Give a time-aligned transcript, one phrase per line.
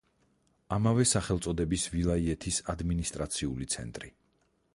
[0.77, 4.13] ამავე სახელწოდების ვილაიეთის ადმინისტრაციული ცენტრი.